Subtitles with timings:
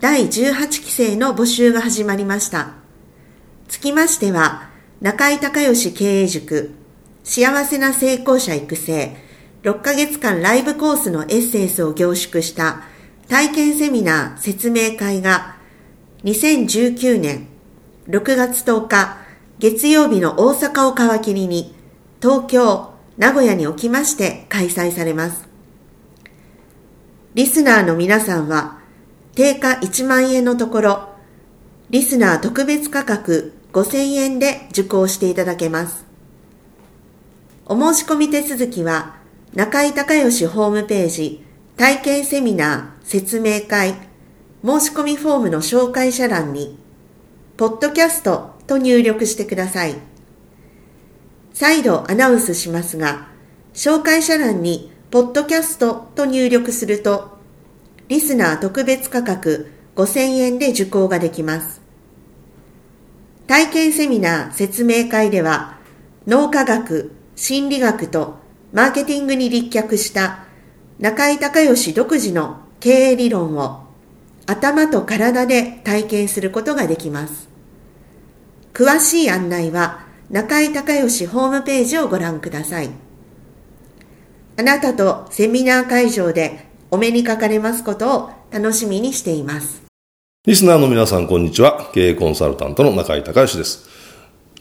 [0.00, 2.72] 第18期生の募集が始まりました。
[3.68, 4.68] つきましては、
[5.00, 6.72] 中井隆義経営塾
[7.22, 9.16] 幸せな成功者育成
[9.62, 12.82] 6ヶ月間ライブコースのエッセンスを凝縮した
[13.28, 15.56] 体験セミナー説明会が
[16.24, 17.46] 2019年
[18.08, 19.18] 6月10日
[19.58, 21.74] 月曜日の大阪を皮切りに
[22.20, 25.48] 東京、名古屋におきまして開催されます。
[27.34, 28.83] リスナーの皆さんは、
[29.34, 31.08] 定価1万円のところ、
[31.90, 36.04] リスナー特別価格5000円で受講していただけます。
[37.66, 39.16] お申し込み手続きは、
[39.54, 41.44] 中井隆義ホームページ、
[41.76, 43.94] 体験セミナー説明会、
[44.64, 46.78] 申し込みフォームの紹介者欄に、
[47.56, 49.94] ポッドキャストと入力してください。
[51.52, 53.28] 再度アナウンスしますが、
[53.72, 57.33] 紹介者欄にポッドキャストと入力すると、
[58.08, 61.80] リスナー特別価格5000円で受講ができます。
[63.46, 65.78] 体験セミナー説明会では、
[66.26, 68.36] 脳科学、心理学と
[68.72, 70.44] マーケティングに立脚した
[70.98, 73.84] 中井隆義独自の経営理論を
[74.46, 77.48] 頭と体で体験することができます。
[78.74, 82.90] 詳しい案内は中井隆義ホームページをご覧ください。
[84.56, 89.82] あなたとセミナー会場でお目にかかれますことを楽しみにしています。
[90.46, 91.90] リスナーの皆さん、こんにちは。
[91.92, 93.93] 経営コンサルタントの中井隆義です。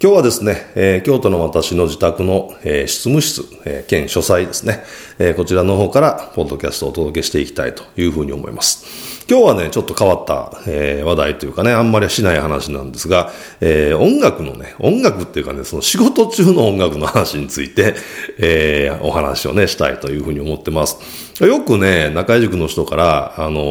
[0.02, 4.84] 今日はですね、えー、京都の私の自宅の、えー、執務室、えー、兼書斎ですね、
[5.18, 9.24] えー、こちらの方からポッドキャストをお届けしていきたいというふうに思います。
[9.30, 13.32] 今日はね、ちょっと変わった、えー、話題というかね、あんまりしない話なんですが、
[13.62, 17.96] えー、音楽のね、音楽っていうかね、その仕事中の音楽の話について、
[18.40, 20.98] えー、お話をね、したいというふうに思ってます。
[21.46, 23.62] よくね、中井塾の人から、あの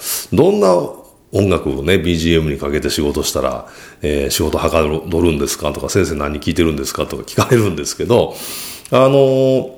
[0.00, 1.03] ー、どんな
[1.34, 3.66] 音楽をね、BGM にかけて仕事したら、
[4.00, 5.72] えー、仕事はかどるんですか？
[5.72, 7.06] とか、先生何聞いてるんですか？
[7.06, 8.34] とか聞かれるんですけど、
[8.90, 9.72] あのー、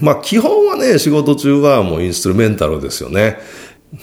[0.00, 3.38] まあ、基本はね、仕事中はもうインストゥルメンタルですよね。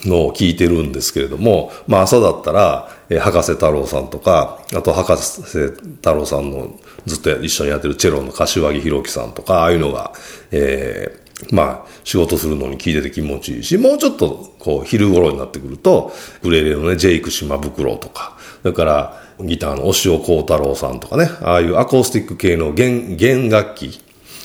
[0.05, 10.13] のを聞いてるんですけれども、まあ朝だったら、えー、博士太郎さんとか、あと博士太郎さんのずっと一緒にやってるチェロの柏木弘樹さんとか、ああいうのが、
[10.51, 11.19] え
[11.51, 16.11] まあ、仕事するのに聞いてて気持ちいいし、もうちょっと、こう、昼頃になってくると、
[16.43, 23.99] ウレレのね、ジェイク島袋とか、それから、ギターの押尾幸太郎さんとかね、ああいうアコースティック系の弦、弦楽器、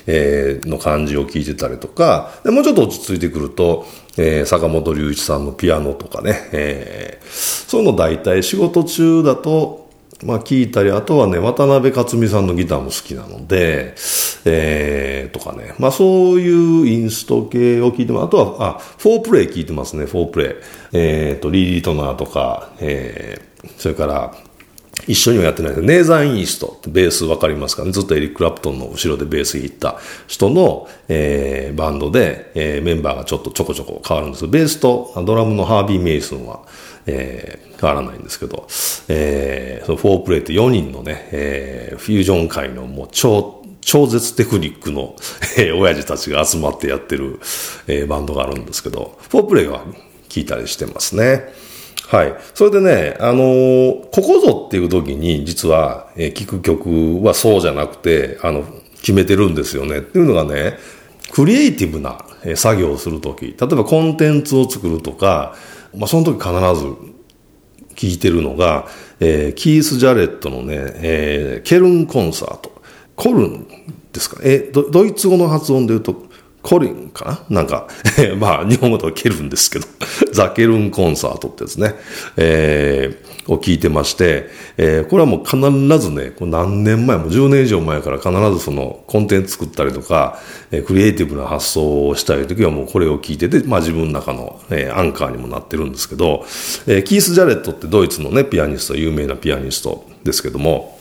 [0.07, 3.87] えー、の感じを聞いてたりとか、でもうちょっと落ち着いてくると、
[4.17, 7.27] えー、坂本龍一さんのピアノとかね、えー、
[7.69, 9.91] そういうの大体仕事中だと、
[10.25, 13.95] まあ聞いたり、あとはね、渡辺克美さんのギターも好きなので、
[14.51, 15.75] えー、とかね。
[15.79, 20.49] まあそういうインスト系を聞いても、あとは、あ、フォープレイ聞いてますね、フォープレイ。
[20.93, 24.35] えーと、リリー・トナーとか、えー、それから、
[25.07, 27.93] 一緒にはやってないネーザン・イーストベースわかりますかね？
[27.93, 36.63] ずっとエリック・ラプトンの後ろでベース弾いた人の、えー、バンドで、えー、メンバーがちょっとちょこちょこ変わるんです、ベースとドラムのハービー・メイソンは、
[37.07, 38.67] えー、変わらないんですけど、
[39.09, 45.17] えー、そのフォープレイって4人のね、えー、フュージョン界のもう超、超絶テクニックの、
[45.57, 47.41] えー、親父たちが集まってやってる、
[47.87, 49.83] えー、バンドがあるんですけど、フォープレイは
[50.29, 51.55] 聞いたりしてますね。
[52.07, 52.35] はい。
[52.53, 58.63] それでね、あのー、ここぞっていう時に実は、えー、聴く曲はそうじゃなくて、あの、
[58.97, 60.01] 決めてるんですよね。
[60.01, 60.77] っていうのがね、
[61.33, 62.19] クリエイティブな
[62.57, 65.57] 作業をするとき、例えばコンテンツを作るとか、
[65.97, 66.95] まあ、その時必ず
[67.95, 68.87] 聞いてるのが、
[69.19, 72.78] えー、キース・ジャレットのね、えー、ケルンコンサート。
[73.19, 73.67] コルン
[74.13, 74.39] ですか？
[74.45, 76.29] えド、ドイツ語の発音で言うと、
[76.63, 77.63] コリンかな？
[77.63, 77.89] なんか、
[78.39, 79.87] まあ、日本語とはケルンですけど、
[80.33, 81.95] ザ・ケルンコンサートってですね、
[82.37, 85.57] えー、を聞いてまして、えー、これはもう必
[85.99, 87.17] ずね、何年前？
[87.19, 90.39] も10年以上前から必ずそのコンテンツ作ったりとか、
[90.71, 96.45] えー、クリエイティブな発想をしたい時はもうこれを聞いてて、まあ自分の中の、えー、アンカーにもなってるんですけど、
[96.87, 100.98] えー、キース・ジャレットってドイツのね、ピアニスト、有名なピアニストですけども、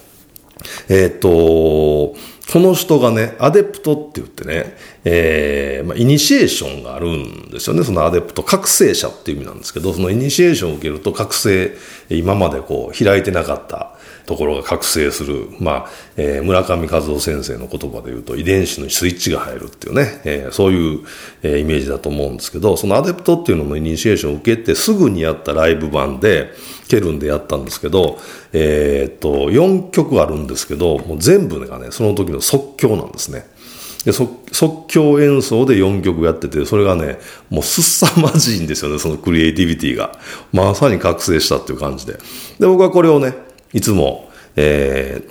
[0.90, 7.84] えっ、と、この人がね、アデプトって言ってね、えー、まあ、イニシエーションがあるんですよね。
[7.84, 11.76] そのアデプト、覚醒者っていう意味なんですけど、そのイニシエーションを受けると覚醒、
[12.10, 13.97] 今までこう開いてなかった
[14.28, 15.48] ところが覚醒する。
[15.60, 21.00] まあ、えー、村上和夫先生の言葉で言うと遺伝子のスイッチが入るっていうね、えー、そういう、
[21.44, 26.52] えー、イメージだと思うんですけど、そのアデプトっていうののイニシエーションを受けてすぐにやったライブ版で、
[26.90, 28.20] ケルンでやったんですけど、
[28.52, 33.46] えー、っと、4曲あるんですけど、もう全部がね、その時の即興なんですね。
[34.06, 37.20] で即興演奏で4曲やってて、それがね、
[37.50, 40.18] もうすさまじいんですよね、そのクリエイティビティが。
[40.54, 42.14] まさに覚醒したっていう感じで。
[42.58, 45.22] で、僕はこれをね、いつも、え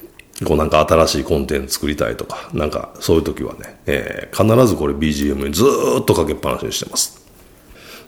[0.41, 5.65] ー、こうなんか新しいコンテンツ作りたいとか、なんかそういう時はね、えー、必ずこれ BGM にず
[6.00, 7.25] っとかけっぱなしにしてます。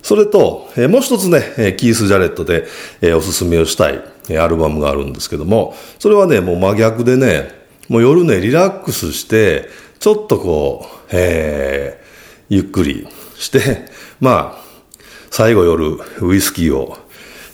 [0.02, 2.66] それと、えー、もう一つね、えー、キース・ジャレットで、
[3.00, 7.50] えー、おすすめをしたい、えー、アルバムがあるんですけども、それはね、もう真逆でね、
[7.88, 13.86] もう夜ね、リラックスして、ちょっとこう、えー、ゆっくりして、
[14.20, 14.68] まあ、
[15.30, 16.96] 最後夜、ウイスキーを、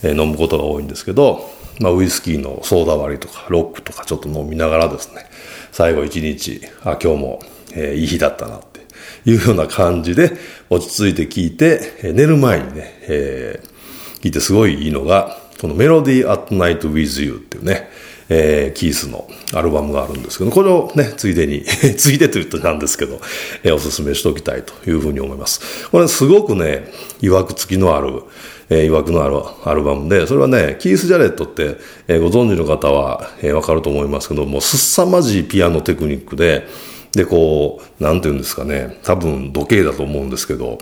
[0.02, 1.50] 飲むことが多いんですけど、
[1.80, 5.26] まあ、ウイスキーのソーダ割りとか、ロックとかちょっと飲みながらですね、
[5.72, 7.40] 最後一日、あ、今日も、
[7.72, 8.80] えー、いい日だったなって
[9.24, 10.32] いうような感じで
[10.70, 17.88] 落ち着いて聞いて、えー、寝る前にね、えー、聞いてすごいいいのが、このメロディーアットナイトウィズユーっていうね、
[18.28, 21.64] えー、キースのアルバムがあるんですけど、これをね、ついでに
[21.96, 23.20] ついでと言うとなんですけど、
[23.62, 25.88] えー、おすすめしておきたいというふうに思います。
[25.90, 26.90] これすごくね、
[27.20, 28.22] 曰く付きのある、
[28.70, 31.76] えー、曰くのあるアルバムで、それはね、キース・ジャレットって、
[32.08, 36.66] えー、ご存知の方は、えー、わかると思いますけども、すさまじいピアノテクニックで、
[37.12, 40.78] で、こう、なんて言うんですかね、多分時計だと思うんですけど、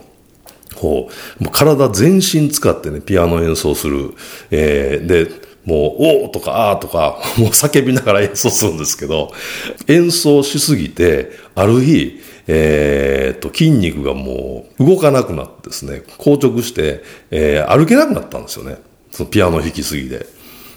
[0.75, 1.11] こ
[1.41, 4.15] う、もう体全身使ってね、ピアノ演奏する、
[4.50, 9.32] えー、で、もう、おーとかあーとか、 もう叫びながら演奏するんですけど、
[9.88, 18.79] 演奏しすぎて、ある日、えー、と、筋肉がもう動かなくなってですね、硬直して、えー、歩けなくなったんですよね。
[19.12, 20.26] そのピアノ弾きすぎで。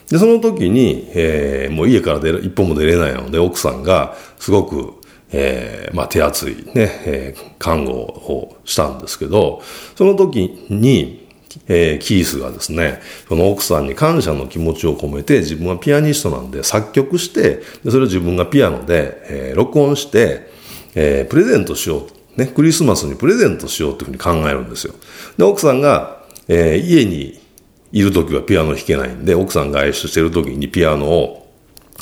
[0.09, 4.93] で、その時に、えー、もう家から出る一歩も出れないので、奥さんがすごく、
[5.31, 9.63] えー、まあ手厚いね、えー、看護をしたんですけど、
[9.95, 11.24] その時に、
[11.67, 20.49] えー、キースがですね、その奥さんに感謝の気持ちを込めて、自分はピアニストなんで作曲して、それを自分がピアノで、えー、録音して、
[20.95, 22.39] えー、プレゼントしよう。
[22.39, 24.93] ね、クリスマスにプレゼントしようというふうに考えるんですよ。
[25.37, 27.39] で、奥さんが、えー、家に
[27.91, 31.45] いるときはピアノ弾けないんで、奥さん外出してるときにピアノを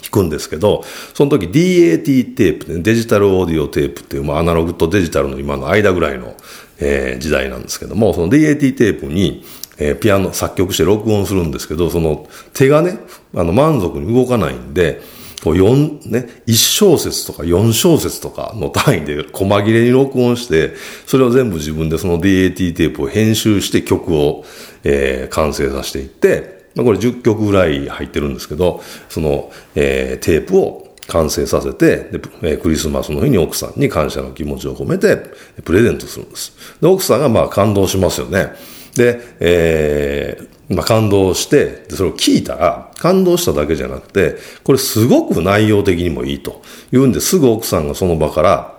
[0.01, 0.83] 弾くんですけど、
[1.13, 6.35] その時 DAT テープ、ね、デジタルオーディオテープっていう、まあ、アナログとデジタルの今の間ぐらいの、
[6.80, 9.44] えー、時代なんですけども、その DAT テープに、
[9.78, 12.98] えー、ピアノ作曲して録音するんですけど、その手がね、
[13.36, 15.02] あの満足に動かないんで、
[15.44, 20.74] こう4、ね、1小節とか4小節とかの単位で細切れに録音して、
[21.06, 24.46] それを全部自分でその DAT テープを編集して曲を、
[24.84, 32.10] えー、完成させていって、まあ、これ10曲ぐらい入ってるんですけど、その、えー、テープを完成させて
[32.41, 35.17] で、クリスマスの日に奥さんに感謝の気持ちを込めて
[35.63, 36.53] プレゼントするんです。
[36.81, 38.53] で、奥さんがまあ感動しますよね。
[38.95, 48.74] で、えー、まあ感動して、それを聞いたら、感動しただけじゃなくて、これすごく内容的にもいいと言うんですぐ奥さんがその場から、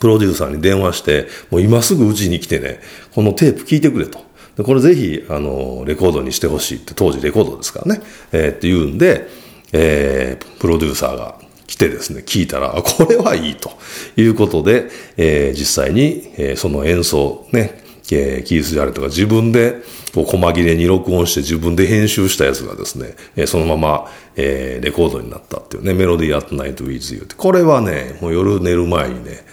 [0.00, 2.80] プロデューサーに電話して、もう今すぐうちに来てね、
[3.14, 4.18] このテープ聞いてくれと。
[4.56, 9.28] でこれぜひ、あの、レコードにしてほしいって、当時レコードですからね、えー、って言うんで、
[9.72, 13.70] えー、プロデューサーが来てですね、聞いたら、これはいいと
[14.16, 17.82] いうことで、えー、実際に、えー、その演奏、ね、
[18.12, 19.82] えー、キース・ジャレットが自分で、
[20.14, 29.44] こう、細切れに録音して自分で編集したやつがですね、えー、そのまま、えー、レコードになったっていうね、メロディー・アット・ナイト・ウィズ・ユーって、これはね、もう夜寝る前にね、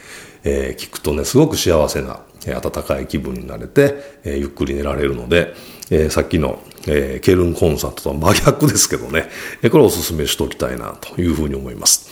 [0.44, 5.54] えー、聞くとね、すごく幸せな、えー、温かい気分になれて、えー、ゆっくり寝られるので、
[5.90, 9.30] えー、さっきの、えー、ケルンコンサートとは真逆ですけどね、
[9.62, 12.10] え、これをお勧めしておきたいなというふうに思います。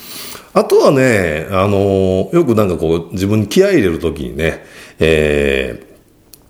[0.54, 4.66] あとはね、あのー、よくなんかこう、自分に気合い入れるときにね、
[5.00, 5.84] え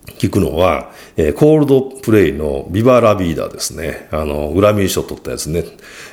[0.05, 4.07] ー、聞くのは、えー、コールドプレイのビバラビーダですね。
[4.11, 5.65] あの、グラミー賞取ったやつね。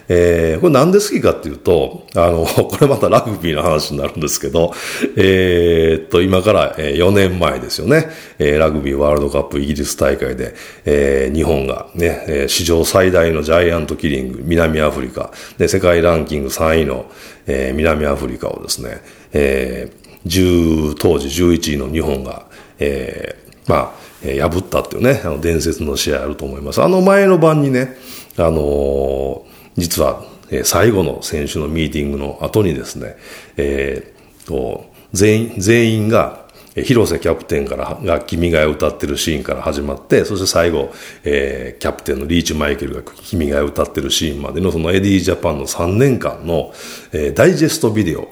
[0.09, 4.73] えー、これなんで好きかっていうと、あの、 これまたラグビーの話になるんですけど、
[5.17, 8.09] えー、っと、今から4年前ですよね。
[8.39, 17.07] えー、ラグビーワールドカップイギリス大会で、えー、日本がね、史上最大のジャイアントキリング、南アフリカ、で、世界ランキング3位の、
[17.47, 19.03] えー、南アフリカをですね、
[19.33, 22.47] えー、10当時11位の日本が、
[22.79, 26.83] えー、まあ、破ったっていうね、あの伝説の試合あると思います。
[26.83, 27.97] あの前の晩にね、
[28.37, 29.43] あのー、
[29.77, 33.17] 実は、えー、最後の選手のミーティングの後にですね、
[33.57, 36.49] えー、と全員、全員が、
[36.85, 40.93] 広瀬キャプテンからが君が歌ってるシーンから始まって、そして最後、
[41.25, 46.73] えー、キャプテンのリーチマイケルが君が歌ってるシーンまでのそのエディジャパンの3年間の、
[47.13, 48.29] えー、ダイジェストビデオ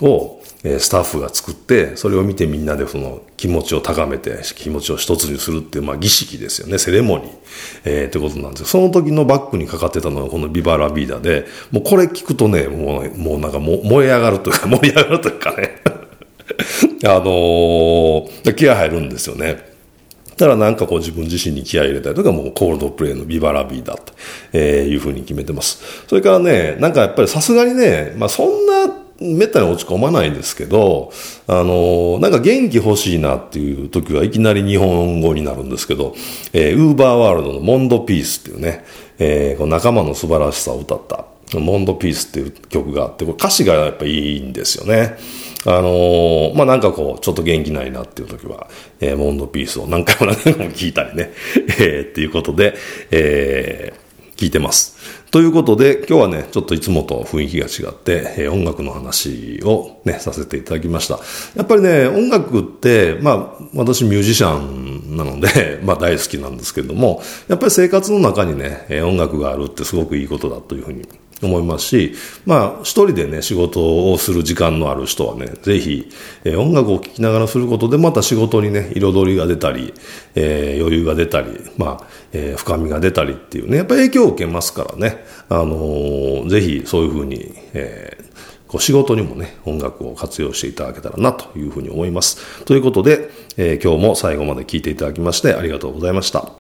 [0.00, 7.28] を、スタッフが作って、それを見てみんなでその気持ちを高めて、気持ちを一つにするっていう、まあ儀式ですよね、セレモニー。
[7.84, 8.66] えー、ってことなんですよ。
[8.66, 15.82] その時のバックにかかってたのがこのビバラビーダで、もうこれ聞くとね、もう、もうなんかも燃え上がるというか、 盛り上がるというかね。
[17.04, 19.72] あのー、気合入るんですよね。
[20.36, 24.12] だからなんかこう自分自身に気合入れたりとかもうコールドプレイのビバラビーだと、
[24.52, 25.82] えいうふうに決めてます。
[26.08, 31.12] それからね、なんかやっぱりさすがにね、まあそんなめったに落ち込まないんですけど、
[31.46, 36.14] あの、なんか元気欲しいなっていう時はいきなり日本語になるんですけど、
[36.52, 38.84] えー、ウーバーワールドのモンドピースっていうね、
[39.18, 41.24] えー、この仲間の素晴らしさを歌った、
[41.58, 45.16] モンドピースっていう曲があって、これ歌詞がやっぱいいんですよね。
[45.64, 48.68] あのー、まあ、なんかこう、ちょっと元気ないなっていう時は、
[49.00, 51.30] えー、モンドピースを何回も何回も聞いたりね、
[51.78, 52.74] えー、っていうことで、
[53.10, 54.98] えー、聞いてます。
[55.32, 61.20] ということで、今日はね、ちょっといつもと雰囲気が違って、え、音楽の話をね、させていただきました。
[61.56, 71.08] やっぱりね、音楽って、まあ、私ミュージシャンなので、 まあ大好きなんですけれども、やっぱり生活の中にね、音楽があるってすごくいいことだというふうに
[71.46, 72.14] 思いますし、
[72.46, 76.08] まあ、一人でね、仕事をする時間のある人はね、ぜひ、
[76.44, 79.92] えー、音楽を聴きながらすることで、また仕事にね、彩りが出たり、
[80.34, 88.32] えー、余裕が出たり、まあ、えー、深みが出たりっていうね、やっぱり影響を受けますからね、あのー、ぜひそういうふうに、えー、
[88.72, 92.64] こう仕事にもね、音楽を活用していただけたらなというふうに思います。
[92.64, 96.61] ということで、えー、今日も最後まで聞いていただきましてありがとうございました。